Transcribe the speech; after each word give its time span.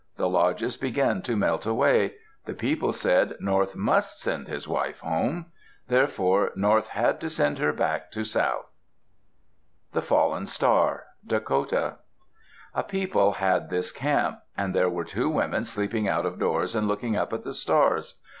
The 0.15 0.27
lodges 0.27 0.77
began 0.77 1.21
to 1.21 1.37
melt 1.37 1.67
away. 1.67 2.15
The 2.45 2.55
people 2.55 2.91
said 2.91 3.35
North 3.39 3.75
must 3.75 4.19
send 4.19 4.47
his 4.47 4.67
wife 4.67 4.99
home. 5.01 5.51
Therefore 5.89 6.51
North 6.55 6.87
had 6.87 7.21
to 7.21 7.29
send 7.29 7.59
her 7.59 7.71
back 7.71 8.11
to 8.13 8.23
South. 8.23 8.73
THE 9.93 10.01
FALLEN 10.01 10.47
STAR 10.47 11.03
Dakota 11.23 11.97
A 12.73 12.81
people 12.81 13.33
had 13.33 13.69
this 13.69 13.91
camp. 13.91 14.39
And 14.57 14.73
there 14.73 14.89
were 14.89 15.05
two 15.05 15.29
women 15.29 15.65
sleeping 15.65 16.07
out 16.07 16.25
of 16.25 16.39
doors 16.39 16.75
and 16.75 16.87
looking 16.87 17.15
up 17.15 17.31
at 17.31 17.43
the 17.43 17.53
stars. 17.53 18.21